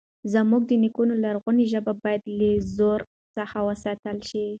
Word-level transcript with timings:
زموږ 0.33 0.61
د 0.67 0.71
نیکونو 0.83 1.13
لرغونې 1.23 1.63
ژبه 1.71 1.93
باید 2.03 2.21
له 2.37 2.49
زوال 2.75 3.01
څخه 3.37 3.57
وساتل 3.69 4.17
شي. 4.29 4.43